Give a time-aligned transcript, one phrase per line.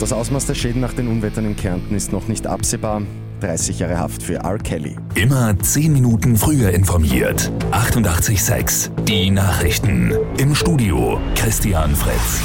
[0.00, 3.02] Das Ausmaß der Schäden nach den Unwettern in Kärnten ist noch nicht absehbar.
[3.40, 4.58] 30 Jahre Haft für R.
[4.58, 4.96] Kelly.
[5.14, 7.52] Immer 10 Minuten früher informiert.
[7.72, 10.14] 88.6 Die Nachrichten.
[10.38, 12.42] Im Studio Christian Fritz.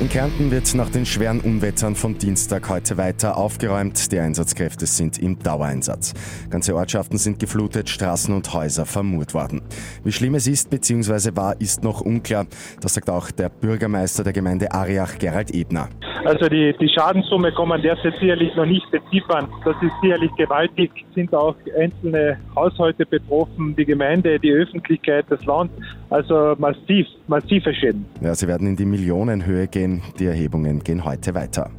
[0.00, 4.10] In Kärnten wird nach den schweren Unwettern vom Dienstag heute weiter aufgeräumt.
[4.10, 6.14] Die Einsatzkräfte sind im Dauereinsatz.
[6.48, 9.60] Ganze Ortschaften sind geflutet, Straßen und Häuser vermurt worden.
[10.02, 11.36] Wie schlimm es ist bzw.
[11.36, 12.46] war, ist noch unklar.
[12.80, 15.90] Das sagt auch der Bürgermeister der Gemeinde Ariach, Gerald Ebner.
[16.24, 19.48] Also die, die Schadenssumme kann man derzeit sicherlich noch nicht beziffern.
[19.64, 20.90] Das ist sicherlich gewaltig.
[21.14, 25.70] Sind auch einzelne Haushalte betroffen, die Gemeinde, die Öffentlichkeit, das Land.
[26.10, 28.04] Also massiv, massive Schäden.
[28.20, 30.02] Ja, sie werden in die Millionenhöhe gehen.
[30.18, 31.70] Die Erhebungen gehen heute weiter.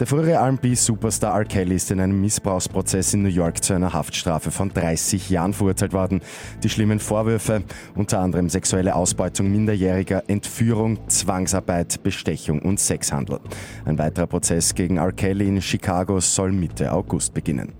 [0.00, 1.44] Der frühere RB-Superstar R.
[1.44, 5.92] Kelly ist in einem Missbrauchsprozess in New York zu einer Haftstrafe von 30 Jahren verurteilt
[5.92, 6.22] worden.
[6.62, 7.64] Die schlimmen Vorwürfe,
[7.94, 13.40] unter anderem sexuelle Ausbeutung Minderjähriger, Entführung, Zwangsarbeit, Bestechung und Sexhandel.
[13.84, 15.12] Ein weiterer Prozess gegen R.
[15.12, 17.74] Kelly in Chicago soll Mitte August beginnen.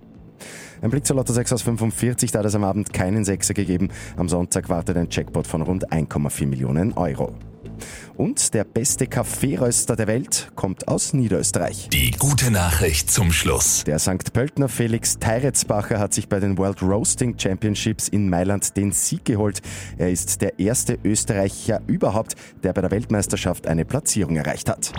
[0.82, 3.88] Ein Blick zur Lotto 6 aus 45, da hat es am Abend keinen Sechser gegeben.
[4.18, 7.34] Am Sonntag wartet ein Jackpot von rund 1,4 Millionen Euro.
[8.16, 11.88] Und der beste Kaffeeröster der Welt kommt aus Niederösterreich.
[11.90, 13.84] Die gute Nachricht zum Schluss.
[13.84, 14.32] Der St.
[14.32, 19.62] Pöltner Felix Teiretsbacher hat sich bei den World Roasting Championships in Mailand den Sieg geholt.
[19.98, 24.92] Er ist der erste Österreicher überhaupt, der bei der Weltmeisterschaft eine Platzierung erreicht hat.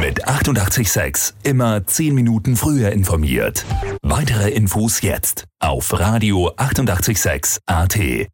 [0.00, 3.64] Mit 886 immer 10 Minuten früher informiert.
[4.02, 8.28] Weitere Infos jetzt auf Radio 886 AT.